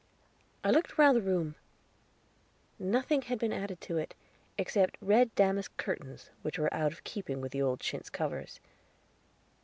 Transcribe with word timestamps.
I 0.63 0.71
looked 0.71 0.97
round 0.97 1.15
the 1.15 1.21
room; 1.21 1.53
nothing 2.79 3.21
had 3.21 3.37
been 3.37 3.53
added 3.53 3.79
to 3.81 3.99
it, 3.99 4.15
except 4.57 4.97
red 4.99 5.35
damask 5.35 5.77
curtains, 5.77 6.31
which 6.41 6.57
were 6.57 6.73
out 6.73 6.91
of 6.91 7.03
keeping 7.03 7.39
with 7.39 7.51
the 7.51 7.61
old 7.61 7.79
chintz 7.81 8.09
covers. 8.09 8.59